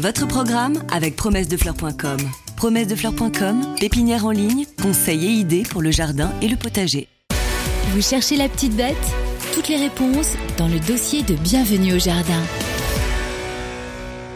Votre 0.00 0.28
programme 0.28 0.80
avec 0.92 1.16
promessedefleurs.com. 1.16 2.18
Promessedefleurs.com, 2.56 3.74
pépinière 3.80 4.26
en 4.26 4.30
ligne, 4.30 4.64
conseils 4.80 5.26
et 5.26 5.30
idées 5.30 5.64
pour 5.68 5.82
le 5.82 5.90
jardin 5.90 6.32
et 6.40 6.46
le 6.46 6.54
potager. 6.54 7.08
Vous 7.90 8.00
cherchez 8.00 8.36
la 8.36 8.48
petite 8.48 8.76
bête? 8.76 8.96
Toutes 9.54 9.66
les 9.66 9.76
réponses 9.76 10.36
dans 10.56 10.68
le 10.68 10.78
dossier 10.78 11.24
de 11.24 11.34
Bienvenue 11.34 11.94
au 11.94 11.98
jardin. 11.98 12.40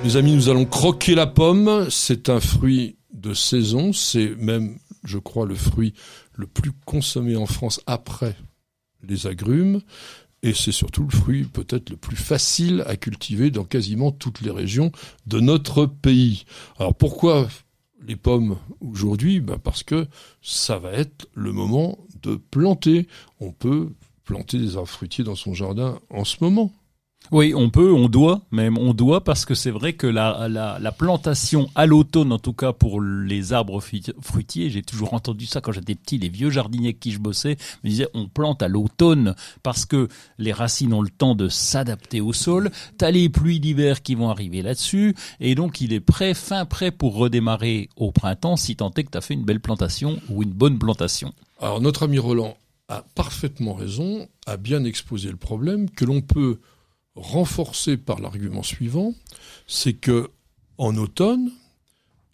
Les 0.03 0.17
amis, 0.17 0.35
nous 0.35 0.49
allons 0.49 0.65
croquer 0.65 1.15
la 1.15 1.29
pomme. 1.29 1.87
C'est 1.91 2.29
un 2.29 2.41
fruit 2.41 2.97
de 3.13 3.33
saison. 3.33 3.93
C'est 3.93 4.35
même, 4.39 4.79
je 5.05 5.19
crois, 5.19 5.47
le 5.47 5.55
fruit 5.55 5.95
le 6.35 6.49
plus 6.49 6.73
consommé 6.85 7.37
en 7.37 7.47
France 7.47 7.81
après 7.87 8.35
les 9.05 9.29
agrumes. 9.29 9.81
Et 10.43 10.55
c'est 10.55 10.73
surtout 10.73 11.05
le 11.05 11.17
fruit 11.17 11.45
peut-être 11.45 11.91
le 11.91 11.97
plus 11.97 12.17
facile 12.17 12.83
à 12.87 12.97
cultiver 12.97 13.51
dans 13.51 13.65
quasiment 13.65 14.11
toutes 14.11 14.41
les 14.41 14.51
régions 14.51 14.91
de 15.27 15.39
notre 15.39 15.87
pays. 15.87 16.45
Alors 16.79 16.95
pourquoi 16.95 17.49
les 18.07 18.17
pommes 18.17 18.59
aujourd'hui? 18.81 19.41
Ben 19.41 19.59
Parce 19.59 19.85
que 19.85 20.09
ça 20.41 20.79
va 20.79 20.93
être 20.93 21.29
le 21.35 21.53
moment 21.53 21.99
de 22.23 22.35
planter. 22.35 23.07
On 23.39 23.53
peut 23.53 23.91
planter 24.25 24.59
des 24.59 24.77
arbres 24.77 24.89
fruitiers 24.89 25.25
dans 25.25 25.37
son 25.37 25.55
jardin 25.55 26.01
en 26.11 26.25
ce 26.25 26.39
moment. 26.41 26.73
Oui, 27.31 27.55
on 27.55 27.71
peut, 27.71 27.93
on 27.93 28.09
doit, 28.09 28.43
même 28.51 28.77
on 28.77 28.93
doit, 28.93 29.25
parce 29.25 29.47
que 29.47 29.55
c'est 29.55 29.71
vrai 29.71 29.95
que 29.95 30.07
la, 30.07 30.49
la, 30.49 30.79
la 30.79 30.93
plantation 30.93 31.71
à 31.75 31.87
l'automne, 31.87 32.31
en 32.31 32.39
tout 32.39 32.53
cas 32.53 32.75
pour 32.75 33.01
les 33.01 33.55
arbres 33.55 33.83
fruitiers, 34.21 34.69
j'ai 34.69 34.83
toujours 34.83 35.15
entendu 35.15 35.47
ça 35.47 35.63
quand 35.63 35.73
j'étais 35.73 35.95
petit, 35.95 36.19
les 36.19 36.29
vieux 36.29 36.51
jardiniers 36.51 36.89
avec 36.89 37.01
qui 37.01 37.11
je 37.11 37.19
bossais 37.19 37.57
me 37.85 37.89
disaient 37.89 38.09
on 38.13 38.29
plante 38.29 38.63
à 38.63 38.69
l'automne 38.69 39.35
parce 39.63 39.87
que 39.87 40.09
les 40.37 40.53
racines 40.53 40.93
ont 40.93 41.01
le 41.01 41.09
temps 41.09 41.35
de 41.35 41.49
s'adapter 41.49 42.21
au 42.21 42.35
sol, 42.35 42.71
t'as 42.99 43.11
les 43.11 43.31
pluies 43.31 43.61
d'hiver 43.61 44.03
qui 44.03 44.15
vont 44.15 44.29
arriver 44.29 44.61
là-dessus, 44.61 45.15
et 45.41 45.55
donc 45.55 45.81
il 45.81 45.95
est 45.95 46.01
prêt, 46.01 46.35
fin 46.35 46.67
prêt 46.67 46.91
pour 46.91 47.17
redémarrer 47.17 47.89
au 47.97 48.13
printemps 48.13 48.57
si 48.57 48.77
tant 48.77 48.91
est 48.91 49.05
que 49.05 49.11
t'as 49.11 49.23
fait 49.23 49.35
une 49.35 49.45
belle 49.45 49.61
plantation 49.61 50.21
ou 50.29 50.43
une 50.43 50.53
bonne 50.53 50.79
plantation. 50.79 51.33
Alors 51.61 51.81
notre 51.81 52.03
ami 52.03 52.19
Roland 52.19 52.57
a 52.89 53.05
parfaitement 53.15 53.73
raison, 53.73 54.29
a 54.47 54.59
bien 54.59 54.85
exposé 54.85 55.31
le 55.31 55.37
problème 55.37 55.89
que 55.89 56.05
l'on 56.05 56.21
peut 56.21 56.59
renforcé 57.15 57.97
par 57.97 58.21
l'argument 58.21 58.63
suivant, 58.63 59.15
c'est 59.67 59.95
que 59.95 60.31
en 60.79 60.97
automne, 60.97 61.51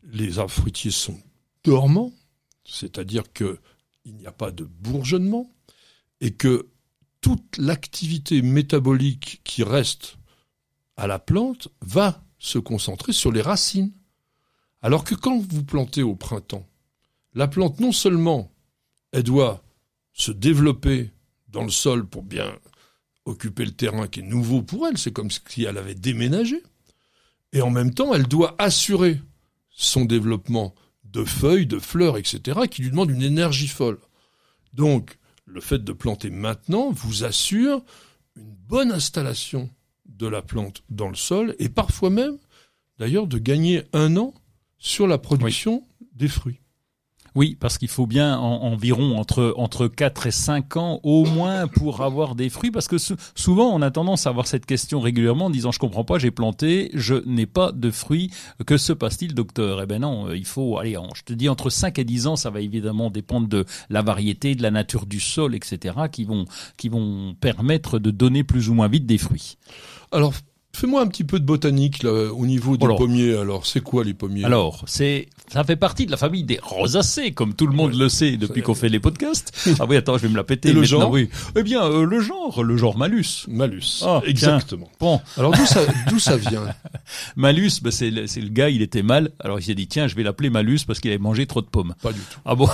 les 0.04 0.38
arbres 0.38 0.52
fruitiers 0.52 0.90
sont 0.90 1.20
dormants, 1.64 2.12
c'est-à-dire 2.64 3.32
qu'il 3.32 3.58
n'y 4.06 4.26
a 4.26 4.32
pas 4.32 4.50
de 4.50 4.64
bourgeonnement, 4.64 5.50
et 6.20 6.32
que 6.32 6.68
toute 7.20 7.58
l'activité 7.58 8.42
métabolique 8.42 9.40
qui 9.44 9.62
reste 9.62 10.18
à 10.96 11.06
la 11.06 11.18
plante 11.18 11.68
va 11.80 12.24
se 12.38 12.58
concentrer 12.58 13.12
sur 13.12 13.32
les 13.32 13.42
racines. 13.42 13.92
Alors 14.82 15.04
que 15.04 15.14
quand 15.14 15.38
vous 15.38 15.64
plantez 15.64 16.02
au 16.02 16.14
printemps, 16.14 16.66
la 17.34 17.48
plante 17.48 17.80
non 17.80 17.92
seulement 17.92 18.52
elle 19.12 19.24
doit 19.24 19.64
se 20.12 20.32
développer 20.32 21.10
dans 21.48 21.64
le 21.64 21.70
sol 21.70 22.06
pour 22.06 22.22
bien 22.22 22.52
occuper 23.28 23.64
le 23.64 23.72
terrain 23.72 24.08
qui 24.08 24.20
est 24.20 24.24
nouveau 24.24 24.62
pour 24.62 24.86
elle, 24.86 24.98
c'est 24.98 25.12
comme 25.12 25.30
si 25.30 25.64
elle 25.64 25.78
avait 25.78 25.94
déménagé. 25.94 26.62
Et 27.52 27.62
en 27.62 27.70
même 27.70 27.94
temps, 27.94 28.14
elle 28.14 28.26
doit 28.26 28.54
assurer 28.58 29.20
son 29.70 30.04
développement 30.04 30.74
de 31.04 31.24
feuilles, 31.24 31.66
de 31.66 31.78
fleurs, 31.78 32.18
etc., 32.18 32.60
qui 32.70 32.82
lui 32.82 32.90
demande 32.90 33.10
une 33.10 33.22
énergie 33.22 33.68
folle. 33.68 33.98
Donc, 34.74 35.18
le 35.46 35.60
fait 35.60 35.82
de 35.82 35.92
planter 35.92 36.30
maintenant 36.30 36.90
vous 36.90 37.24
assure 37.24 37.82
une 38.36 38.54
bonne 38.66 38.92
installation 38.92 39.70
de 40.06 40.26
la 40.26 40.42
plante 40.42 40.82
dans 40.90 41.08
le 41.08 41.14
sol 41.14 41.54
et 41.58 41.68
parfois 41.68 42.10
même, 42.10 42.36
d'ailleurs, 42.98 43.26
de 43.26 43.38
gagner 43.38 43.84
un 43.92 44.16
an 44.16 44.34
sur 44.78 45.06
la 45.06 45.18
production 45.18 45.86
des 46.12 46.28
fruits. 46.28 46.60
Oui, 47.34 47.56
parce 47.58 47.78
qu'il 47.78 47.88
faut 47.88 48.06
bien 48.06 48.36
environ 48.38 49.18
entre 49.18 49.54
entre 49.56 49.86
4 49.86 50.26
et 50.26 50.30
5 50.30 50.76
ans 50.76 51.00
au 51.02 51.24
moins 51.24 51.66
pour 51.66 52.02
avoir 52.02 52.34
des 52.34 52.48
fruits 52.48 52.70
parce 52.70 52.88
que 52.88 52.96
souvent 53.34 53.68
on 53.68 53.82
a 53.82 53.90
tendance 53.90 54.26
à 54.26 54.30
avoir 54.30 54.46
cette 54.46 54.66
question 54.66 55.00
régulièrement 55.00 55.46
en 55.46 55.50
disant 55.50 55.72
je 55.72 55.78
comprends 55.78 56.04
pas, 56.04 56.18
j'ai 56.18 56.30
planté, 56.30 56.90
je 56.94 57.14
n'ai 57.26 57.46
pas 57.46 57.72
de 57.72 57.90
fruits, 57.90 58.30
que 58.66 58.76
se 58.76 58.92
passe-t-il 58.92 59.34
docteur? 59.34 59.82
Eh 59.82 59.86
ben 59.86 60.00
non, 60.00 60.32
il 60.32 60.46
faut 60.46 60.78
aller 60.78 60.96
je 61.14 61.22
te 61.22 61.32
dis 61.32 61.48
entre 61.48 61.70
5 61.70 61.98
et 61.98 62.04
10 62.04 62.26
ans, 62.26 62.36
ça 62.36 62.50
va 62.50 62.60
évidemment 62.60 63.10
dépendre 63.10 63.48
de 63.48 63.64
la 63.90 64.02
variété, 64.02 64.54
de 64.54 64.62
la 64.62 64.70
nature 64.70 65.06
du 65.06 65.20
sol, 65.20 65.54
etc. 65.54 65.94
qui 66.10 66.24
vont 66.24 66.44
qui 66.76 66.88
vont 66.88 67.34
permettre 67.40 67.98
de 67.98 68.10
donner 68.10 68.44
plus 68.44 68.68
ou 68.68 68.74
moins 68.74 68.88
vite 68.88 69.06
des 69.06 69.18
fruits. 69.18 69.58
Alors 70.12 70.32
Fais-moi 70.74 71.00
un 71.00 71.06
petit 71.08 71.24
peu 71.24 71.40
de 71.40 71.44
botanique 71.44 72.04
là, 72.04 72.32
au 72.32 72.46
niveau 72.46 72.76
des 72.76 72.86
pommiers. 72.86 73.34
Alors, 73.34 73.66
c'est 73.66 73.80
quoi 73.80 74.04
les 74.04 74.14
pommiers? 74.14 74.44
Alors, 74.44 74.84
c'est 74.86 75.26
ça 75.52 75.64
fait 75.64 75.76
partie 75.76 76.06
de 76.06 76.10
la 76.10 76.16
famille 76.16 76.44
des 76.44 76.58
rosacées, 76.62 77.32
comme 77.32 77.54
tout 77.54 77.66
le 77.66 77.72
monde 77.72 77.94
le 77.94 78.08
sait 78.08 78.36
depuis 78.36 78.62
qu'on 78.62 78.74
fait 78.74 78.88
les 78.88 79.00
podcasts. 79.00 79.52
ah 79.80 79.86
oui, 79.88 79.96
attends, 79.96 80.18
je 80.18 80.22
vais 80.22 80.28
me 80.28 80.36
la 80.36 80.44
péter. 80.44 80.70
Et 80.70 80.72
le 80.72 80.84
genre 80.84 81.10
oui. 81.10 81.30
Eh 81.56 81.62
bien, 81.62 81.84
euh, 81.84 82.04
le 82.04 82.20
genre, 82.20 82.62
le 82.62 82.76
genre 82.76 82.96
malus. 82.96 83.46
Malus. 83.48 84.02
Ah, 84.02 84.20
exactement. 84.26 84.90
Bon. 85.00 85.20
Alors 85.36 85.52
d'où 85.52 85.64
ça, 85.64 85.80
d'où 86.08 86.18
ça 86.18 86.36
vient? 86.36 86.64
Malus, 87.36 87.80
bah, 87.82 87.90
c'est 87.90 88.10
le, 88.10 88.22
le 88.22 88.48
gars, 88.48 88.68
il 88.68 88.82
était 88.82 89.02
mal. 89.02 89.30
Alors 89.40 89.58
il 89.58 89.62
s'est 89.62 89.74
dit 89.74 89.88
tiens, 89.88 90.06
je 90.06 90.14
vais 90.14 90.22
l'appeler 90.22 90.50
Malus 90.50 90.80
parce 90.86 91.00
qu'il 91.00 91.10
avait 91.10 91.18
mangé 91.18 91.46
trop 91.46 91.62
de 91.62 91.66
pommes. 91.66 91.94
Pas 92.02 92.12
du 92.12 92.20
tout. 92.20 92.40
Ah 92.44 92.54
bon? 92.54 92.68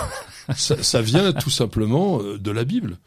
Ça, 0.57 0.83
ça 0.83 1.01
vient 1.01 1.33
tout 1.33 1.51
simplement 1.51 2.21
euh, 2.21 2.39
de 2.39 2.51
la 2.51 2.65
Bible. 2.65 2.99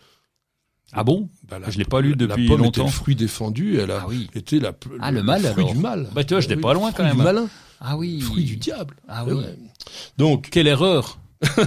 Ah 0.93 1.03
bon? 1.03 1.29
Bah, 1.49 1.59
Je 1.67 1.77
l'ai 1.77 1.85
pas 1.85 2.01
lu 2.01 2.15
depuis 2.15 2.43
la 2.43 2.49
pomme 2.49 2.63
longtemps. 2.63 2.83
Était 2.83 2.91
le 2.91 2.95
fruit 2.95 3.15
défendu, 3.15 3.79
elle 3.79 3.91
a 3.91 3.99
ah 4.03 4.05
oui. 4.07 4.29
été 4.33 4.59
la, 4.59 4.71
ah, 5.01 5.11
le, 5.11 5.21
mal, 5.21 5.43
fruit 5.43 5.65
du 5.65 5.77
mal. 5.77 6.09
Bah 6.13 6.23
tu 6.23 6.33
vois, 6.33 6.41
je 6.41 6.47
n'étais 6.47 6.61
pas 6.61 6.73
loin 6.73 6.91
quand 6.91 7.03
même. 7.03 7.17
Du 7.17 7.23
malin. 7.23 7.47
Ah 7.79 7.97
oui. 7.97 8.21
Fruit 8.21 8.43
du 8.43 8.57
diable. 8.57 8.95
Ah 9.07 9.25
oui. 9.25 9.35
Donc 10.17 10.49
quelle 10.49 10.67
erreur. 10.67 11.19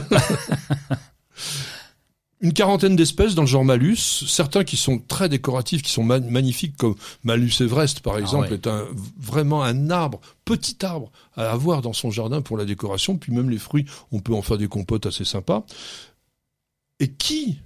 Une 2.43 2.55
quarantaine 2.55 2.97
d'espèces 2.97 3.35
dans 3.35 3.43
le 3.43 3.49
genre 3.49 3.67
Malus, 3.67 3.97
certains 3.97 4.65
qui 4.65 4.79
sont 4.79 4.99
très 4.99 5.29
décoratifs, 5.29 5.83
qui 5.83 5.93
sont 5.93 6.03
magnifiques, 6.03 6.75
comme 6.79 6.95
Malus 7.23 7.53
Everest 7.61 8.01
par 8.01 8.15
ah 8.15 8.21
exemple, 8.21 8.55
est 8.55 8.67
un, 8.67 8.87
vraiment 9.19 9.63
un 9.63 9.91
arbre, 9.91 10.23
petit 10.47 10.83
arbre 10.83 11.13
à 11.37 11.51
avoir 11.51 11.83
dans 11.83 11.93
son 11.93 12.11
jardin 12.11 12.41
pour 12.41 12.57
la 12.57 12.65
décoration. 12.65 13.19
Puis 13.19 13.31
même 13.33 13.51
les 13.51 13.59
fruits, 13.59 13.85
on 14.11 14.21
peut 14.21 14.33
en 14.33 14.41
faire 14.41 14.57
des 14.57 14.69
compotes 14.69 15.05
assez 15.05 15.27
sympas. 15.27 15.67
Et 16.99 17.13
qui 17.13 17.59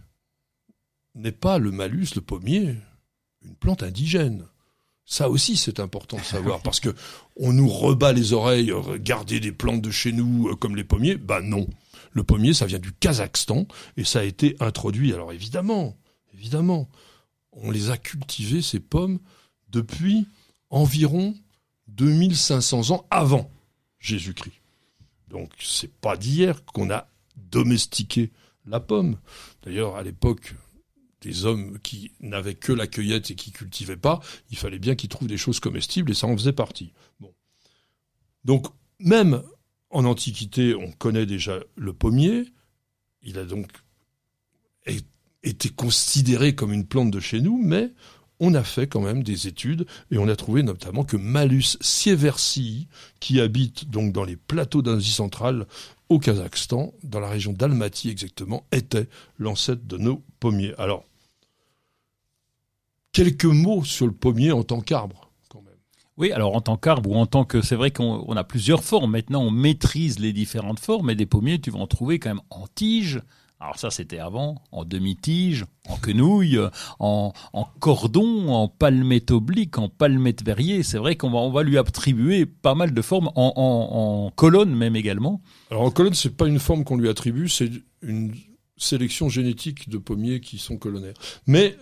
n'est 1.15 1.33
pas 1.33 1.59
le 1.59 1.71
malus, 1.71 2.09
le 2.17 2.21
pommier, 2.21 2.75
une 3.45 3.55
plante 3.55 3.85
indigène. 3.85 4.45
Ça 5.07 5.29
aussi, 5.29 5.57
c'est 5.57 5.81
important 5.81 6.17
de 6.17 6.23
savoir 6.23 6.63
parce 6.63 6.81
que 6.81 6.95
on 7.37 7.53
nous 7.53 7.69
rebat 7.69 8.13
les 8.13 8.33
oreilles, 8.33 8.73
euh, 8.73 8.99
garder 8.99 9.39
des 9.39 9.53
plantes 9.53 9.83
de 9.83 9.91
chez 9.91 10.13
nous 10.13 10.49
euh, 10.49 10.57
comme 10.57 10.77
les 10.77 10.85
pommiers. 10.85 11.17
Bah 11.17 11.43
non, 11.43 11.69
le 12.13 12.25
pommier, 12.25 12.55
ça 12.55 12.67
vient 12.67 12.79
du 12.79 12.93
Kazakhstan 12.93 13.67
et 13.97 14.05
ça 14.05 14.21
a 14.21 14.25
été 14.25 14.57
introduit. 14.61 15.13
Alors 15.13 15.33
évidemment, 15.33 15.97
évidemment, 16.33 16.89
on 17.53 17.71
les 17.71 17.91
a 17.91 17.99
cultivés 17.99 18.63
ces 18.63 18.81
pommes 18.81 19.19
depuis 19.69 20.27
environ 20.71 21.35
2500 21.89 22.91
ans 22.91 23.07
avant 23.11 23.51
Jésus-Christ. 23.99 24.61
Donc 25.29 25.51
c'est 25.61 25.93
pas 25.93 26.17
d'hier 26.17 26.65
qu'on 26.65 26.91
a 26.91 27.09
domestiqué 27.37 28.33
la 28.67 28.81
pomme. 28.81 29.19
D'ailleurs, 29.63 29.97
à 29.97 30.03
l'époque, 30.03 30.55
des 31.25 31.47
hommes 31.47 31.79
qui 31.83 32.13
n'avaient 32.21 32.55
que 32.55 32.73
la 32.73 32.87
cueillette 32.87 33.31
et 33.31 33.35
qui 33.35 33.51
cultivaient 33.51 33.97
pas, 33.97 34.21
il 34.51 34.59
fallait 34.59 34.79
bien 34.79 34.95
qu'ils 34.95 35.09
trouvent 35.09 35.29
des 35.29 35.39
choses 35.39 35.59
comestibles 35.59 36.11
et 36.11 36.15
ça 36.15 36.27
en 36.27 36.37
faisait 36.37 36.53
partie. 36.53 36.93
Donc, 38.45 38.67
même 38.99 39.43
en 39.91 40.05
Antiquité, 40.05 40.75
on 40.75 40.93
connaît 40.93 41.27
déjà 41.27 41.61
le 41.77 41.93
pommier. 41.93 42.45
Il 43.23 43.39
a 43.39 43.45
donc 43.45 43.69
été 45.43 45.69
considéré 45.71 46.55
comme 46.55 46.73
une 46.73 46.87
plante 46.87 47.11
de 47.11 47.21
chez 47.21 47.41
nous, 47.41 47.59
mais 47.63 47.93
on 48.41 48.55
a 48.55 48.65
fait 48.65 48.87
quand 48.87 49.01
même 49.01 49.23
des 49.23 49.47
études 49.47 49.87
et 50.11 50.19
on 50.19 50.29
a 50.29 50.37
trouvé 50.37 50.63
notamment 50.63 51.05
que 51.05 51.17
Malus 51.17 51.77
sieversii, 51.81 52.89
qui 53.21 53.41
habite 53.41 53.89
donc 53.89 54.13
dans 54.13 54.25
les 54.25 54.37
plateaux 54.37 54.83
d'Asie 54.83 55.13
centrale 55.13 55.67
au 56.09 56.19
Kazakhstan, 56.19 56.93
dans 57.03 57.21
la 57.21 57.29
région 57.29 57.53
d'Almaty 57.53 58.11
exactement, 58.11 58.67
était 58.73 59.09
l'ancêtre 59.39 59.87
de 59.87 59.97
nos 59.97 60.23
pommiers. 60.41 60.75
Alors, 60.79 61.05
quelques 63.15 63.45
mots 63.47 63.83
sur 63.85 64.07
le 64.07 64.13
pommier 64.13 64.53
en 64.53 64.63
tant 64.63 64.83
qu'arbre. 64.83 65.31
quand 65.49 65.63
même. 65.63 65.79
Oui, 66.19 66.33
alors 66.33 66.55
en 66.55 66.61
tant 66.61 66.77
qu'arbre 66.77 67.11
ou 67.11 67.15
en 67.15 67.25
tant 67.25 67.47
que, 67.47 67.63
c'est 67.63 67.77
vrai 67.77 67.91
qu'on 67.91 68.37
a 68.37 68.45
plusieurs 68.45 68.85
formes. 68.85 69.13
Maintenant, 69.13 69.43
on 69.43 69.51
maîtrise 69.51 70.19
les 70.19 70.35
différentes 70.35 70.81
formes, 70.81 71.07
mais 71.07 71.15
des 71.15 71.25
pommiers, 71.25 71.59
tu 71.61 71.71
vas 71.71 71.79
en 71.79 71.87
trouver 71.87 72.19
quand 72.19 72.29
même 72.29 72.43
en 72.51 72.67
tige. 72.67 73.23
Alors 73.61 73.79
ça, 73.79 73.91
c'était 73.91 74.19
avant, 74.19 74.57
en 74.73 74.85
demi-tige, 74.85 75.65
en 75.89 75.97
quenouille, 75.97 76.59
en, 76.99 77.33
cordon, 77.79 78.49
en 78.49 78.69
palmette 78.69 79.31
oblique, 79.31 79.79
en 79.79 79.89
palmette 79.89 80.45
verrier. 80.45 80.83
C'est 80.83 80.99
vrai 80.99 81.17
qu'on 81.17 81.31
va, 81.31 81.39
on 81.39 81.51
va 81.51 81.63
lui 81.63 81.79
attribuer 81.79 82.45
pas 82.45 82.75
mal 82.75 82.93
de 82.93 83.01
formes, 83.01 83.31
en, 83.37 83.53
en 83.57 84.31
colonne 84.33 84.75
même 84.75 84.97
également. 84.97 85.41
Alors 85.71 85.85
en 85.85 85.91
colonne, 85.91 86.15
c'est 86.15 86.37
pas 86.37 86.47
une 86.47 86.59
forme 86.59 86.85
qu'on 86.85 86.99
lui 86.99 87.09
attribue, 87.09 87.49
c'est 87.49 87.71
une 88.03 88.35
sélection 88.77 89.29
génétique 89.29 89.89
de 89.89 89.99
pommiers 89.99 90.41
qui 90.41 90.59
sont 90.59 90.77
colonnaires. 90.77 91.15
Mais 91.47 91.79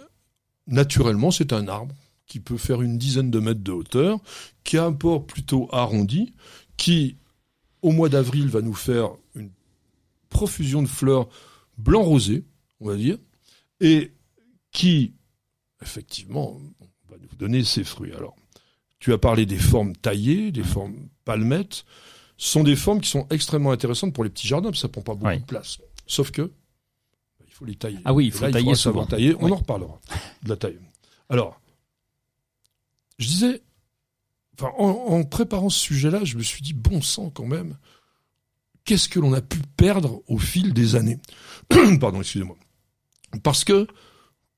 naturellement, 0.66 1.30
c'est 1.30 1.52
un 1.52 1.68
arbre 1.68 1.94
qui 2.26 2.40
peut 2.40 2.56
faire 2.56 2.82
une 2.82 2.98
dizaine 2.98 3.30
de 3.30 3.40
mètres 3.40 3.62
de 3.62 3.72
hauteur, 3.72 4.18
qui 4.64 4.78
a 4.78 4.84
un 4.84 4.92
port 4.92 5.26
plutôt 5.26 5.68
arrondi, 5.72 6.32
qui, 6.76 7.16
au 7.82 7.92
mois 7.92 8.08
d'avril, 8.08 8.48
va 8.48 8.62
nous 8.62 8.74
faire 8.74 9.10
une 9.34 9.50
profusion 10.28 10.82
de 10.82 10.88
fleurs 10.88 11.28
blanc-rosé, 11.76 12.44
on 12.80 12.86
va 12.86 12.96
dire, 12.96 13.18
et 13.80 14.12
qui, 14.70 15.12
effectivement, 15.82 16.58
va 17.10 17.16
nous 17.18 17.36
donner 17.38 17.64
ses 17.64 17.84
fruits. 17.84 18.12
Alors, 18.12 18.34
tu 18.98 19.12
as 19.12 19.18
parlé 19.18 19.44
des 19.44 19.58
formes 19.58 19.94
taillées, 19.94 20.52
des 20.52 20.62
formes 20.62 21.08
palmettes, 21.24 21.84
sont 22.38 22.62
des 22.62 22.76
formes 22.76 23.00
qui 23.00 23.10
sont 23.10 23.26
extrêmement 23.30 23.72
intéressantes 23.72 24.14
pour 24.14 24.24
les 24.24 24.30
petits 24.30 24.48
jardins, 24.48 24.70
parce 24.70 24.78
que 24.78 24.82
ça 24.82 24.88
prend 24.88 25.02
pas 25.02 25.14
beaucoup 25.14 25.40
de 25.40 25.44
place. 25.44 25.78
Sauf 26.06 26.30
que, 26.30 26.50
faut 27.62 27.66
les 27.66 27.76
tailler. 27.76 27.98
Ah 28.04 28.12
oui, 28.12 28.26
il 28.26 28.32
faut 28.32 28.50
tailler 28.50 28.74
souvent. 28.74 29.06
Tailler. 29.06 29.36
On 29.38 29.50
en 29.50 29.56
reparlera 29.56 30.00
de 30.42 30.48
la 30.48 30.56
taille. 30.56 30.78
Alors, 31.28 31.60
je 33.18 33.26
disais, 33.26 33.62
enfin, 34.58 34.72
en, 34.76 35.22
préparant 35.24 35.68
ce 35.68 35.78
sujet-là, 35.78 36.24
je 36.24 36.36
me 36.36 36.42
suis 36.42 36.62
dit, 36.62 36.74
bon 36.74 37.00
sang 37.00 37.30
quand 37.30 37.46
même, 37.46 37.78
qu'est-ce 38.84 39.08
que 39.08 39.20
l'on 39.20 39.32
a 39.32 39.40
pu 39.40 39.60
perdre 39.76 40.22
au 40.26 40.38
fil 40.38 40.74
des 40.74 40.96
années 40.96 41.20
Pardon, 42.00 42.20
excusez-moi. 42.20 42.56
Parce 43.42 43.64
que, 43.64 43.86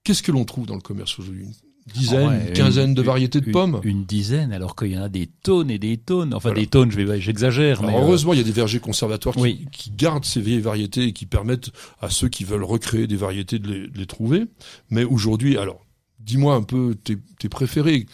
qu'est-ce 0.03 0.23
que 0.23 0.33
l'on 0.33 0.45
trouve 0.45 0.67
dans 0.67 0.75
le 0.75 0.81
commerce 0.81 1.19
aujourd'hui? 1.19 1.49
Une 1.87 1.93
dizaine, 1.93 2.47
une 2.47 2.53
quinzaine 2.53 2.95
de 2.95 3.03
variétés 3.03 3.41
de 3.41 3.51
pommes. 3.51 3.81
Une, 3.85 4.05
dizaine, 4.05 4.53
alors 4.53 4.75
qu'il 4.75 4.93
y 4.93 4.99
en 4.99 5.03
a 5.03 5.09
des 5.09 5.27
tonnes 5.27 5.71
et 5.71 5.79
des 5.79 5.99
tonnes. 5.99 6.33
Enfin, 6.33 6.53
des 6.53 6.67
tonnes, 6.67 6.91
je 6.91 7.01
vais, 7.01 7.21
j'exagère. 7.21 7.83
Mais 7.83 7.95
euh, 7.95 8.01
heureusement, 8.01 8.33
il 8.33 8.39
y 8.39 8.41
a 8.41 8.45
des 8.45 8.53
vergers 8.53 8.81
conservatoires 8.81 9.35
qui, 9.35 9.67
qui, 9.71 9.91
gardent 9.91 10.25
ces 10.25 10.41
vieilles 10.41 10.61
variétés 10.61 11.05
et 11.05 11.13
qui 11.13 11.27
permettent 11.27 11.71
à 12.01 12.09
ceux 12.09 12.29
qui 12.29 12.45
veulent 12.45 12.65
recréer 12.65 13.07
des 13.07 13.17
variétés 13.17 13.59
de 13.59 13.71
les, 13.71 13.89
de 13.89 13.99
les 13.99 14.07
trouver. 14.07 14.45
Mais 14.91 15.05
aujourd'hui, 15.05 15.59
alors, 15.59 15.85
dis-moi 16.21 16.55
un 16.55 16.63
peu 16.63 16.95
tes, 16.95 17.19
tes 17.39 17.49
préférés. 17.49 18.07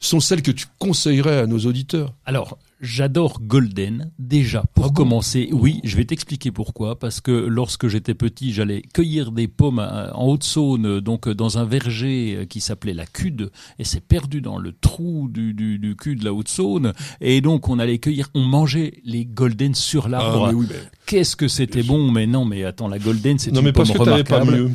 Sont 0.00 0.20
celles 0.20 0.42
que 0.42 0.50
tu 0.50 0.66
conseillerais 0.78 1.38
à 1.38 1.46
nos 1.46 1.58
auditeurs 1.60 2.14
Alors, 2.24 2.58
J'adore 2.80 3.40
Golden, 3.42 4.10
déjà, 4.18 4.64
pour 4.72 4.86
ah 4.86 4.90
commencer. 4.94 5.50
Oui, 5.52 5.80
je 5.84 5.98
vais 5.98 6.06
t'expliquer 6.06 6.50
pourquoi. 6.50 6.98
Parce 6.98 7.20
que 7.20 7.30
lorsque 7.30 7.88
j'étais 7.88 8.14
petit, 8.14 8.54
j'allais 8.54 8.80
cueillir 8.94 9.32
des 9.32 9.48
pommes 9.48 9.80
euh, 9.80 10.10
en 10.14 10.28
Haute-Saône, 10.28 11.00
donc 11.00 11.28
euh, 11.28 11.34
dans 11.34 11.58
un 11.58 11.66
verger 11.66 12.36
euh, 12.36 12.44
qui 12.46 12.62
s'appelait 12.62 12.94
la 12.94 13.04
Cude, 13.04 13.50
et 13.78 13.84
c'est 13.84 14.00
perdu 14.00 14.40
dans 14.40 14.56
le 14.56 14.72
trou 14.72 15.28
du, 15.30 15.52
du, 15.52 15.78
du 15.78 15.94
cul 15.94 16.16
de 16.16 16.24
la 16.24 16.32
Haute-Saône. 16.32 16.94
Et 17.20 17.42
donc, 17.42 17.68
on 17.68 17.78
allait 17.78 17.98
cueillir, 17.98 18.28
on 18.32 18.44
mangeait 18.44 18.94
les 19.04 19.26
Golden 19.26 19.74
sur 19.74 20.08
l'arbre. 20.08 20.50
Ah, 20.50 20.74
Qu'est-ce 21.04 21.36
que 21.36 21.48
c'était 21.48 21.82
bon 21.82 22.10
Mais 22.10 22.26
non, 22.26 22.46
mais 22.46 22.64
attends, 22.64 22.88
la 22.88 22.98
Golden, 22.98 23.38
c'est 23.38 23.50
une 23.50 23.72
pomme 23.72 23.90
remarquable. 23.90 24.24
Pas 24.24 24.44
mieux. 24.46 24.70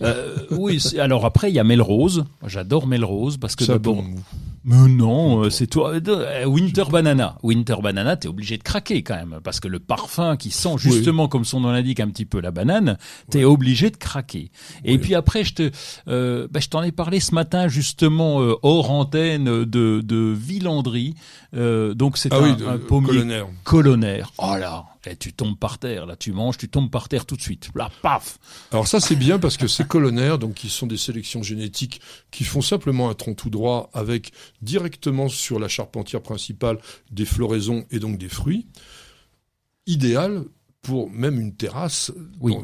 Euh, 0.00 0.36
oui, 0.52 0.80
alors 0.98 1.26
après 1.26 1.50
il 1.50 1.54
y 1.54 1.58
a 1.58 1.64
Melrose. 1.64 2.24
J'adore 2.46 2.86
Melrose 2.86 3.36
parce 3.36 3.56
que 3.56 3.64
d'abord. 3.64 4.04
Mais 4.68 4.86
non, 4.86 5.44
euh, 5.44 5.50
c'est 5.50 5.66
toi. 5.66 5.94
Euh, 5.94 6.44
Winter 6.44 6.84
Banana. 6.90 7.38
Winter 7.42 7.76
Banana, 7.82 8.16
t'es 8.18 8.28
obligé 8.28 8.58
de 8.58 8.62
craquer 8.62 9.02
quand 9.02 9.14
même 9.14 9.40
parce 9.42 9.60
que 9.60 9.68
le 9.68 9.78
parfum 9.78 10.36
qui 10.36 10.50
sent 10.50 10.76
justement 10.76 11.26
comme 11.26 11.46
son 11.46 11.60
nom 11.60 11.70
l'indique 11.70 12.00
un 12.00 12.08
petit 12.08 12.26
peu 12.26 12.38
la 12.38 12.50
banane, 12.50 12.98
t'es 13.30 13.44
obligé 13.44 13.88
de 13.88 13.96
craquer. 13.96 14.50
Et 14.84 14.98
puis 14.98 15.14
après, 15.14 15.42
je 15.42 15.54
te, 15.54 15.70
euh, 16.08 16.48
bah, 16.50 16.60
je 16.60 16.68
t'en 16.68 16.82
ai 16.82 16.92
parlé 16.92 17.18
ce 17.18 17.34
matin 17.34 17.68
justement 17.68 18.42
euh, 18.42 18.56
hors 18.62 18.90
antenne 18.90 19.64
de 19.64 20.02
de 20.02 20.34
Villandry. 20.36 21.14
donc 21.54 22.18
c'est 22.18 22.30
ah 22.30 22.36
un, 22.36 22.74
un 22.74 22.78
pommier 22.78 23.42
colonnaire. 23.64 24.32
Oh 24.36 24.54
là, 24.58 24.84
et 25.06 25.16
tu 25.16 25.32
tombes 25.32 25.58
par 25.58 25.78
terre, 25.78 26.06
là 26.06 26.16
tu 26.16 26.32
manges, 26.32 26.58
tu 26.58 26.68
tombes 26.68 26.90
par 26.90 27.08
terre 27.08 27.26
tout 27.26 27.36
de 27.36 27.42
suite. 27.42 27.70
Là, 27.74 27.90
paf 28.02 28.38
Alors 28.72 28.86
ça 28.86 29.00
c'est 29.00 29.16
bien 29.16 29.38
parce 29.38 29.56
que 29.56 29.66
ces 29.66 29.84
colonnaires, 29.84 30.38
donc 30.38 30.54
qui 30.54 30.68
sont 30.68 30.86
des 30.86 30.96
sélections 30.96 31.42
génétiques 31.42 32.00
qui 32.30 32.44
font 32.44 32.62
simplement 32.62 33.08
un 33.10 33.14
tronc 33.14 33.34
tout 33.34 33.50
droit 33.50 33.90
avec 33.92 34.32
directement 34.62 35.28
sur 35.28 35.58
la 35.58 35.68
charpentière 35.68 36.22
principale 36.22 36.78
des 37.10 37.24
floraisons 37.24 37.84
et 37.90 37.98
donc 37.98 38.18
des 38.18 38.28
fruits, 38.28 38.66
idéal 39.86 40.44
pour 40.82 41.10
même 41.10 41.40
une 41.40 41.54
terrasse. 41.54 42.12
Oui 42.40 42.56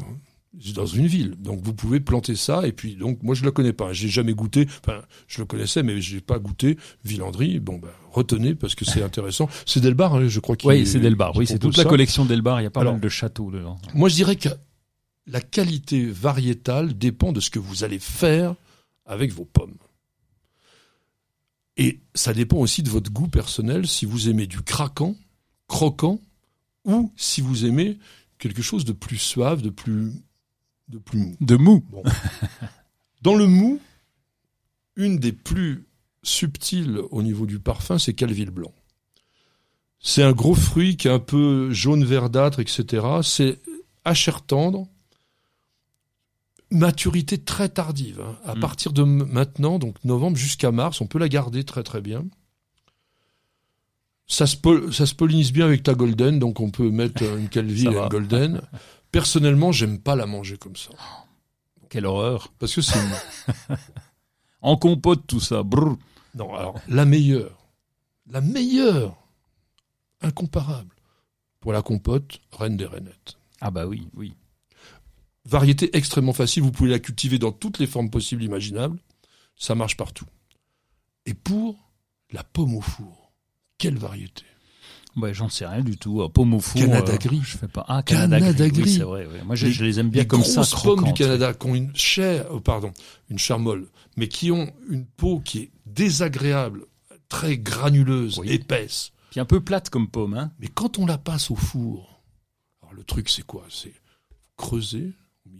dans 0.75 0.85
une 0.85 1.07
ville. 1.07 1.35
Donc 1.39 1.61
vous 1.63 1.73
pouvez 1.73 1.99
planter 1.99 2.35
ça 2.35 2.67
et 2.67 2.71
puis 2.71 2.95
donc 2.95 3.21
moi 3.23 3.35
je 3.35 3.43
le 3.43 3.51
connais 3.51 3.73
pas, 3.73 3.93
j'ai 3.93 4.07
jamais 4.07 4.33
goûté. 4.33 4.67
Enfin, 4.85 5.01
je 5.27 5.39
le 5.39 5.45
connaissais 5.45 5.83
mais 5.83 6.01
j'ai 6.01 6.21
pas 6.21 6.39
goûté 6.39 6.77
Villandry. 7.03 7.59
Bon 7.59 7.77
ben 7.77 7.89
retenez 8.11 8.55
parce 8.55 8.75
que 8.75 8.85
c'est 8.85 9.03
intéressant. 9.03 9.49
C'est 9.65 9.81
Delbar, 9.81 10.15
hein, 10.15 10.27
je 10.27 10.39
crois. 10.39 10.55
Oui, 10.63 10.85
c'est 10.85 10.99
Delbar. 10.99 11.35
Oui, 11.35 11.47
c'est 11.47 11.59
toute 11.59 11.77
la 11.77 11.85
collection 11.85 12.25
Delbar. 12.25 12.61
Il 12.61 12.63
y 12.63 12.67
a 12.67 12.71
pas 12.71 12.83
mal 12.83 12.99
de 12.99 13.09
châteaux 13.09 13.51
dedans. 13.51 13.77
Moi 13.93 14.09
je 14.09 14.15
dirais 14.15 14.35
que 14.35 14.49
la 15.27 15.41
qualité 15.41 16.05
variétale 16.05 16.97
dépend 16.97 17.31
de 17.31 17.39
ce 17.39 17.49
que 17.49 17.59
vous 17.59 17.83
allez 17.83 17.99
faire 17.99 18.55
avec 19.05 19.31
vos 19.31 19.45
pommes. 19.45 19.77
Et 21.77 21.99
ça 22.13 22.33
dépend 22.33 22.57
aussi 22.57 22.83
de 22.83 22.89
votre 22.89 23.11
goût 23.11 23.27
personnel, 23.27 23.85
si 23.87 24.05
vous 24.05 24.29
aimez 24.29 24.47
du 24.47 24.61
craquant, 24.61 25.15
croquant, 25.67 26.21
ou 26.85 27.11
si 27.17 27.41
vous 27.41 27.65
aimez 27.65 27.97
quelque 28.37 28.61
chose 28.61 28.85
de 28.85 28.93
plus 28.93 29.17
suave, 29.17 29.61
de 29.61 29.69
plus 29.69 30.13
de 30.87 30.97
plus 30.97 31.19
mou. 31.19 31.37
De 31.41 31.55
mou. 31.55 31.83
Dans 33.21 33.35
le 33.35 33.47
mou, 33.47 33.79
une 34.95 35.17
des 35.17 35.31
plus 35.31 35.87
subtiles 36.23 36.99
au 37.11 37.21
niveau 37.21 37.45
du 37.45 37.59
parfum, 37.59 37.97
c'est 37.97 38.13
Calville 38.13 38.51
blanc. 38.51 38.73
C'est 39.99 40.23
un 40.23 40.33
gros 40.33 40.55
fruit 40.55 40.97
qui 40.97 41.07
est 41.07 41.11
un 41.11 41.19
peu 41.19 41.71
jaune 41.71 42.05
verdâtre, 42.05 42.59
etc. 42.59 43.05
C'est 43.23 43.59
à 44.03 44.13
chair 44.13 44.43
tendre, 44.43 44.87
maturité 46.69 47.37
très 47.37 47.69
tardive. 47.69 48.21
Hein. 48.21 48.37
À 48.45 48.55
mm. 48.55 48.59
partir 48.59 48.93
de 48.93 49.03
maintenant, 49.03 49.79
donc 49.79 49.95
novembre 50.03 50.37
jusqu'à 50.37 50.71
mars, 50.71 51.01
on 51.01 51.07
peut 51.07 51.19
la 51.19 51.29
garder 51.29 51.63
très 51.63 51.83
très 51.83 52.01
bien. 52.01 52.25
Ça 54.27 54.47
se, 54.47 54.57
ça 54.91 55.05
se 55.05 55.13
pollinise 55.13 55.51
bien 55.51 55.65
avec 55.65 55.83
ta 55.83 55.93
golden, 55.93 56.39
donc 56.39 56.59
on 56.59 56.71
peut 56.71 56.89
mettre 56.89 57.23
une 57.23 57.49
Calvi 57.49 57.85
et 57.85 57.89
une 57.89 58.07
golden. 58.07 58.61
Personnellement, 59.15 59.71
j'aime 59.71 59.97
pas 59.97 60.17
la 60.17 60.25
manger 60.25 60.57
comme 60.57 60.75
ça. 60.75 60.89
Quelle 61.87 62.05
horreur. 62.05 62.51
Parce 62.59 62.75
que 62.75 62.81
c'est 62.81 62.99
en 64.59 64.75
compote 64.77 65.25
tout 65.25 65.39
ça. 65.39 65.63
Brrr. 65.63 65.95
Non, 66.33 66.53
alors 66.53 66.81
la 66.89 67.05
meilleure, 67.05 67.65
la 68.27 68.41
meilleure, 68.41 69.15
incomparable 70.19 70.93
pour 71.61 71.71
la 71.71 71.81
compote, 71.81 72.41
reine 72.51 72.75
des 72.75 72.85
rainettes. 72.85 73.37
Ah 73.61 73.71
bah 73.71 73.87
oui, 73.87 74.09
oui. 74.15 74.33
Variété 75.45 75.95
extrêmement 75.95 76.33
facile, 76.33 76.63
vous 76.63 76.73
pouvez 76.73 76.89
la 76.89 76.99
cultiver 76.99 77.39
dans 77.39 77.53
toutes 77.53 77.79
les 77.79 77.87
formes 77.87 78.09
possibles 78.09 78.43
imaginables, 78.43 78.99
ça 79.55 79.75
marche 79.75 79.95
partout. 79.95 80.27
Et 81.25 81.33
pour 81.33 81.89
la 82.31 82.43
pomme 82.43 82.75
au 82.75 82.81
four, 82.81 83.31
quelle 83.77 83.97
variété 83.97 84.43
Ouais, 85.15 85.33
j'en 85.33 85.49
sais 85.49 85.65
rien 85.65 85.81
du 85.81 85.97
tout. 85.97 86.27
Pomme 86.29 86.55
au 86.55 86.59
four. 86.59 86.81
Canada 86.81 87.13
euh, 87.13 87.17
gris. 87.17 87.41
Je 87.43 87.57
fais 87.57 87.67
pas. 87.67 87.85
Ah, 87.87 88.03
Canada, 88.03 88.69
gris. 88.69 88.95
c'est 88.95 89.03
vrai. 89.03 89.27
Moi, 89.45 89.55
je 89.55 89.83
les, 89.83 89.99
aime 89.99 90.09
bien 90.09 90.25
comme 90.25 90.43
ça. 90.43 90.61
Les 90.61 90.81
pommes 90.83 91.03
du 91.05 91.13
Canada 91.13 91.53
qui 91.53 91.67
ont 91.67 91.75
une 91.75 91.95
chair, 91.95 92.45
oh, 92.51 92.59
pardon, 92.59 92.91
une 93.29 93.39
chair 93.39 93.59
molle, 93.59 93.87
mais 94.17 94.27
qui 94.27 94.51
ont 94.51 94.71
une 94.89 95.05
peau 95.05 95.39
qui 95.39 95.59
est 95.59 95.71
désagréable, 95.85 96.85
très 97.29 97.57
granuleuse, 97.57 98.41
épaisse. 98.45 99.11
Puis 99.31 99.39
un 99.39 99.45
peu 99.45 99.61
plate 99.61 99.89
comme 99.89 100.07
pomme, 100.07 100.33
hein. 100.33 100.51
Mais 100.59 100.67
quand 100.67 100.99
on 100.99 101.05
la 101.05 101.17
passe 101.17 101.51
au 101.51 101.55
four, 101.55 102.21
alors 102.81 102.93
le 102.93 103.03
truc 103.03 103.29
c'est 103.29 103.45
quoi? 103.45 103.65
C'est 103.69 103.93
creuser 104.57 105.13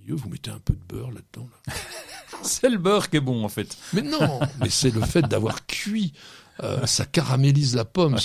milieu, 0.06 0.16
vous 0.16 0.30
mettez 0.30 0.52
un 0.52 0.60
peu 0.60 0.74
de 0.74 0.96
beurre 0.96 1.12
là-dedans. 1.12 1.50
c'est 2.44 2.70
le 2.70 2.78
beurre 2.78 3.10
qui 3.10 3.18
est 3.18 3.22
bon 3.22 3.44
en 3.44 3.50
fait. 3.50 3.78
Mais 3.94 4.02
non, 4.02 4.40
mais 4.62 4.70
c'est 4.70 4.92
le 4.92 5.02
fait 5.02 5.24
d'avoir 5.24 5.66
cuit. 5.66 6.14
Euh, 6.64 6.86
ça 6.86 7.06
caramélise 7.06 7.76
la 7.76 7.86
pomme. 7.86 8.18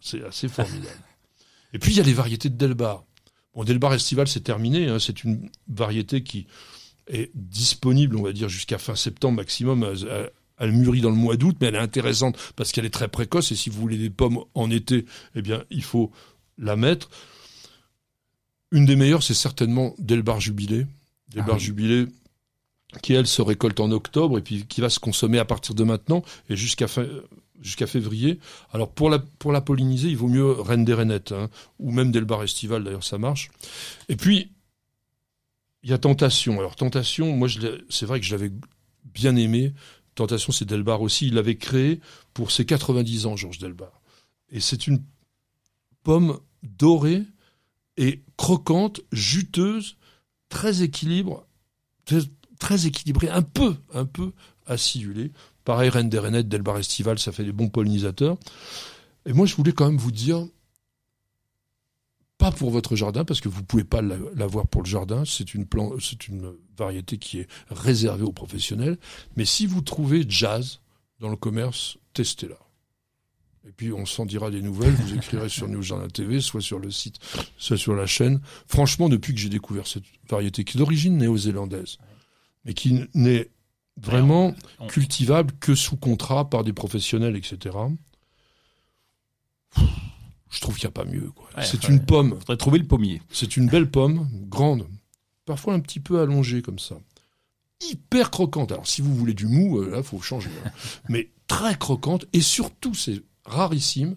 C'est 0.00 0.24
assez 0.24 0.48
formidable. 0.48 0.88
Et 1.72 1.78
puis 1.78 1.92
il 1.92 1.96
y 1.96 2.00
a 2.00 2.04
les 2.04 2.12
variétés 2.12 2.48
de 2.48 2.56
Delbar. 2.56 3.04
Bon, 3.54 3.64
Delbar 3.64 3.94
estival, 3.94 4.26
c'est 4.28 4.40
terminé. 4.40 4.88
Hein. 4.88 4.98
C'est 4.98 5.24
une 5.24 5.50
variété 5.68 6.22
qui 6.22 6.46
est 7.06 7.30
disponible, 7.34 8.16
on 8.16 8.22
va 8.22 8.32
dire, 8.32 8.48
jusqu'à 8.48 8.78
fin 8.78 8.96
septembre 8.96 9.36
maximum. 9.36 9.94
Elle, 10.58 10.72
mûrit 10.72 11.00
dans 11.00 11.10
le 11.10 11.16
mois 11.16 11.36
d'août, 11.36 11.56
mais 11.60 11.68
elle 11.68 11.74
est 11.74 11.78
intéressante 11.78 12.38
parce 12.56 12.72
qu'elle 12.72 12.86
est 12.86 12.90
très 12.90 13.08
précoce. 13.08 13.52
Et 13.52 13.56
si 13.56 13.70
vous 13.70 13.80
voulez 13.80 13.98
des 13.98 14.10
pommes 14.10 14.38
en 14.54 14.70
été, 14.70 15.04
eh 15.34 15.42
bien, 15.42 15.64
il 15.70 15.82
faut 15.82 16.10
la 16.58 16.76
mettre. 16.76 17.10
Une 18.74 18.86
des 18.86 18.96
meilleures, 18.96 19.22
c'est 19.22 19.34
certainement 19.34 19.94
Delbar 19.98 20.40
Jubilé. 20.40 20.84
Delbar 21.28 21.54
ah 21.54 21.58
Jubilé, 21.58 22.06
qui 23.02 23.12
elle 23.12 23.28
se 23.28 23.40
récolte 23.40 23.78
en 23.78 23.92
octobre 23.92 24.36
et 24.36 24.42
puis 24.42 24.66
qui 24.66 24.80
va 24.80 24.90
se 24.90 24.98
consommer 24.98 25.38
à 25.38 25.44
partir 25.44 25.76
de 25.76 25.84
maintenant 25.84 26.24
et 26.48 26.56
jusqu'à 26.56 26.88
fin, 26.88 27.06
jusqu'à 27.60 27.86
février. 27.86 28.40
Alors 28.72 28.90
pour 28.90 29.10
la, 29.10 29.20
pour 29.20 29.52
la 29.52 29.60
polliniser, 29.60 30.08
il 30.08 30.16
vaut 30.16 30.26
mieux 30.26 30.50
Reine 30.50 30.84
des 30.84 30.92
Rainettes, 30.92 31.30
hein, 31.30 31.50
ou 31.78 31.92
même 31.92 32.10
Delbar 32.10 32.42
Estival, 32.42 32.82
d'ailleurs 32.82 33.04
ça 33.04 33.16
marche. 33.16 33.52
Et 34.08 34.16
puis, 34.16 34.50
il 35.84 35.90
y 35.90 35.92
a 35.92 35.98
Tentation. 35.98 36.58
Alors 36.58 36.74
Tentation, 36.74 37.30
moi 37.36 37.46
c'est 37.90 38.06
vrai 38.06 38.18
que 38.18 38.26
je 38.26 38.34
l'avais 38.34 38.50
bien 39.04 39.36
aimé. 39.36 39.72
Tentation, 40.16 40.50
c'est 40.50 40.64
Delbar 40.64 41.00
aussi. 41.00 41.28
Il 41.28 41.34
l'avait 41.34 41.58
créé 41.58 42.00
pour 42.32 42.50
ses 42.50 42.66
90 42.66 43.26
ans, 43.26 43.36
Georges 43.36 43.58
Delbar. 43.58 44.00
Et 44.50 44.58
c'est 44.58 44.88
une 44.88 45.00
pomme 46.02 46.40
dorée 46.64 47.22
et 47.96 48.22
croquante, 48.36 49.00
juteuse, 49.12 49.96
très 50.48 50.82
équilibre, 50.82 51.46
très, 52.58 52.86
équilibrée, 52.86 53.28
un 53.28 53.42
peu, 53.42 53.76
un 53.92 54.04
peu 54.04 54.32
acidulée 54.66 55.32
Pareil, 55.64 55.88
Reine 55.88 56.10
des 56.10 56.18
Rainettes, 56.18 56.48
Delbar 56.48 56.78
Estival, 56.78 57.18
ça 57.18 57.32
fait 57.32 57.44
des 57.44 57.52
bons 57.52 57.70
pollinisateurs. 57.70 58.36
Et 59.24 59.32
moi, 59.32 59.46
je 59.46 59.56
voulais 59.56 59.72
quand 59.72 59.86
même 59.86 59.96
vous 59.96 60.12
dire, 60.12 60.46
pas 62.36 62.52
pour 62.52 62.70
votre 62.70 62.96
jardin, 62.96 63.24
parce 63.24 63.40
que 63.40 63.48
vous 63.48 63.62
pouvez 63.62 63.84
pas 63.84 64.02
l'avoir 64.02 64.66
pour 64.66 64.82
le 64.82 64.88
jardin, 64.88 65.24
c'est 65.24 65.54
une, 65.54 65.66
c'est 66.00 66.28
une 66.28 66.52
variété 66.76 67.16
qui 67.16 67.40
est 67.40 67.48
réservée 67.70 68.24
aux 68.24 68.32
professionnels, 68.32 68.98
mais 69.36 69.46
si 69.46 69.64
vous 69.64 69.80
trouvez 69.80 70.26
jazz 70.28 70.80
dans 71.20 71.30
le 71.30 71.36
commerce, 71.36 71.96
testez-la. 72.12 72.58
Et 73.66 73.72
puis 73.72 73.92
on 73.92 74.04
s'en 74.04 74.26
dira 74.26 74.50
des 74.50 74.60
nouvelles, 74.60 74.92
vous 74.92 75.14
écrirez 75.14 75.48
sur 75.48 75.68
New 75.68 75.80
Jardin 75.80 76.08
TV, 76.08 76.40
soit 76.40 76.60
sur 76.60 76.78
le 76.78 76.90
site, 76.90 77.16
soit 77.56 77.78
sur 77.78 77.94
la 77.94 78.06
chaîne. 78.06 78.40
Franchement, 78.66 79.08
depuis 79.08 79.32
que 79.32 79.40
j'ai 79.40 79.48
découvert 79.48 79.86
cette 79.86 80.04
variété 80.28 80.64
qui 80.64 80.76
est 80.76 80.80
d'origine 80.80 81.16
néo-zélandaise, 81.16 81.96
mais 82.64 82.74
qui 82.74 83.06
n'est 83.14 83.50
vraiment 83.96 84.54
cultivable 84.88 85.54
que 85.60 85.74
sous 85.74 85.96
contrat 85.96 86.50
par 86.50 86.62
des 86.62 86.72
professionnels, 86.72 87.36
etc. 87.36 87.76
Je 90.50 90.60
trouve 90.60 90.76
qu'il 90.76 90.86
n'y 90.86 90.92
a 90.92 91.02
pas 91.02 91.04
mieux. 91.04 91.32
c'est 91.62 91.88
une 91.88 92.04
pomme. 92.04 92.36
Faudrait 92.38 92.56
trouver 92.56 92.78
le 92.78 92.86
pommier. 92.86 93.22
C'est 93.30 93.56
une 93.56 93.66
belle 93.66 93.90
pomme, 93.90 94.28
grande, 94.48 94.86
parfois 95.46 95.74
un 95.74 95.80
petit 95.80 96.00
peu 96.00 96.20
allongée 96.20 96.60
comme 96.60 96.78
ça. 96.78 96.96
Hyper 97.80 98.30
croquante. 98.30 98.72
Alors 98.72 98.86
si 98.86 99.00
vous 99.00 99.14
voulez 99.14 99.34
du 99.34 99.46
mou, 99.46 99.78
euh, 99.80 99.90
là, 99.90 100.02
faut 100.02 100.20
changer. 100.20 100.50
Hein. 100.64 100.70
Mais 101.08 101.30
très 101.46 101.76
croquante 101.76 102.26
et 102.32 102.40
surtout, 102.40 102.94
c'est 102.94 103.22
rarissime, 103.44 104.16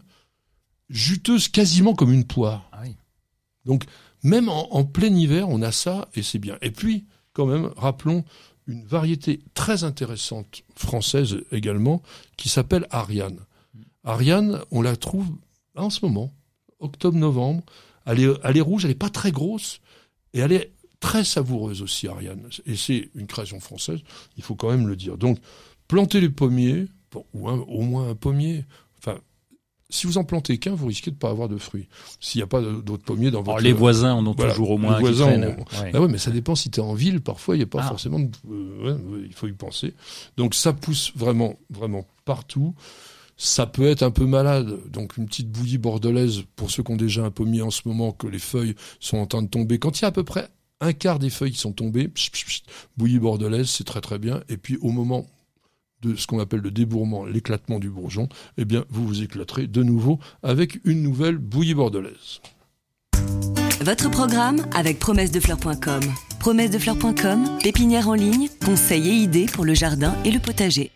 juteuse 0.89 1.49
quasiment 1.49 1.93
comme 1.93 2.13
une 2.13 2.25
poire. 2.25 2.69
Ah 2.71 2.83
Donc 3.65 3.83
même 4.23 4.49
en, 4.49 4.73
en 4.73 4.83
plein 4.83 5.13
hiver, 5.13 5.47
on 5.49 5.61
a 5.61 5.71
ça 5.71 6.07
et 6.15 6.23
c'est 6.23 6.39
bien. 6.39 6.57
Et 6.61 6.71
puis, 6.71 7.05
quand 7.33 7.45
même, 7.45 7.71
rappelons 7.75 8.23
une 8.67 8.83
variété 8.83 9.41
très 9.53 9.83
intéressante 9.83 10.63
française 10.75 11.37
également 11.51 12.01
qui 12.35 12.49
s'appelle 12.49 12.87
Ariane. 12.89 13.39
Ariane, 14.03 14.61
on 14.71 14.81
la 14.81 14.95
trouve 14.95 15.27
en 15.75 15.89
ce 15.89 16.05
moment, 16.05 16.33
octobre-novembre. 16.79 17.63
Elle 18.05 18.21
est, 18.21 18.33
elle 18.43 18.57
est 18.57 18.61
rouge, 18.61 18.85
elle 18.85 18.91
n'est 18.91 18.95
pas 18.95 19.09
très 19.09 19.31
grosse 19.31 19.79
et 20.33 20.39
elle 20.39 20.51
est 20.51 20.73
très 20.99 21.23
savoureuse 21.23 21.81
aussi, 21.81 22.07
Ariane. 22.07 22.49
Et 22.65 22.75
c'est 22.75 23.09
une 23.15 23.27
création 23.27 23.59
française, 23.59 23.99
il 24.35 24.43
faut 24.43 24.55
quand 24.55 24.69
même 24.69 24.87
le 24.87 24.95
dire. 24.95 25.17
Donc, 25.17 25.39
planter 25.87 26.19
les 26.21 26.29
pommiers, 26.29 26.87
ou 27.33 27.49
au 27.49 27.81
moins 27.81 28.09
un 28.09 28.15
pommier, 28.15 28.65
si 29.89 30.05
vous 30.05 30.17
en 30.17 30.23
plantez 30.23 30.57
qu'un, 30.57 30.75
vous 30.75 30.87
risquez 30.87 31.11
de 31.11 31.15
pas 31.15 31.29
avoir 31.29 31.47
de 31.47 31.57
fruits. 31.57 31.87
S'il 32.19 32.39
n'y 32.39 32.43
a 32.43 32.47
pas 32.47 32.61
d'autres 32.61 33.03
pommiers 33.03 33.31
dans 33.31 33.41
votre... 33.41 33.61
les 33.61 33.71
voisins 33.71 34.13
en 34.13 34.25
ont 34.27 34.33
toujours 34.33 34.71
au 34.71 34.77
moins 34.77 34.97
les 34.97 35.01
voisins 35.01 35.55
Ah 35.93 36.01
ouais, 36.01 36.07
mais 36.09 36.17
ça 36.17 36.31
dépend 36.31 36.55
si 36.55 36.69
tu 36.69 36.79
es 36.79 36.83
en 36.83 36.93
ville. 36.93 37.21
Parfois, 37.21 37.55
il 37.55 37.59
n'y 37.59 37.63
a 37.63 37.67
pas 37.67 37.81
ah. 37.83 37.87
forcément... 37.87 38.19
Euh, 38.49 38.97
il 39.25 39.33
faut 39.33 39.47
y 39.47 39.53
penser. 39.53 39.93
Donc 40.35 40.55
ça 40.55 40.73
pousse 40.73 41.13
vraiment, 41.15 41.57
vraiment 41.69 42.05
partout. 42.25 42.75
Ça 43.37 43.65
peut 43.65 43.87
être 43.87 44.03
un 44.03 44.11
peu 44.11 44.25
malade. 44.25 44.77
Donc 44.89 45.15
une 45.15 45.25
petite 45.25 45.49
bouillie 45.49 45.77
bordelaise 45.77 46.43
pour 46.55 46.69
ceux 46.69 46.83
qui 46.83 46.91
ont 46.91 46.97
déjà 46.97 47.23
un 47.23 47.31
pommier 47.31 47.61
en 47.61 47.71
ce 47.71 47.83
moment, 47.85 48.11
que 48.11 48.27
les 48.27 48.39
feuilles 48.39 48.75
sont 48.99 49.17
en 49.17 49.25
train 49.25 49.41
de 49.41 49.47
tomber. 49.47 49.79
Quand 49.79 49.99
il 49.99 50.01
y 50.01 50.05
a 50.05 50.09
à 50.09 50.11
peu 50.11 50.23
près 50.23 50.49
un 50.81 50.91
quart 50.91 51.17
des 51.17 51.29
feuilles 51.29 51.51
qui 51.51 51.59
sont 51.59 51.71
tombées, 51.71 52.11
bouillie 52.97 53.19
bordelaise, 53.19 53.69
c'est 53.69 53.85
très 53.85 54.01
très 54.01 54.19
bien. 54.19 54.41
Et 54.49 54.57
puis 54.57 54.77
au 54.81 54.91
moment 54.91 55.25
de 56.01 56.15
ce 56.15 56.27
qu'on 56.27 56.39
appelle 56.39 56.61
le 56.61 56.71
débourrement, 56.71 57.25
l'éclatement 57.25 57.79
du 57.79 57.89
bourgeon, 57.89 58.29
eh 58.57 58.65
bien, 58.65 58.85
vous 58.89 59.07
vous 59.07 59.23
éclaterez 59.23 59.67
de 59.67 59.83
nouveau 59.83 60.19
avec 60.43 60.79
une 60.85 61.01
nouvelle 61.01 61.37
bouillie 61.37 61.73
bordelaise. 61.73 62.41
Votre 63.81 64.09
programme 64.09 64.65
avec 64.75 64.99
promessedefleurs.com. 64.99 66.01
Promessedefleurs.com, 66.39 67.59
pépinière 67.61 68.09
en 68.09 68.13
ligne, 68.13 68.49
conseils 68.65 69.07
et 69.07 69.13
idées 69.13 69.45
pour 69.45 69.65
le 69.65 69.73
jardin 69.73 70.15
et 70.25 70.31
le 70.31 70.39
potager. 70.39 70.91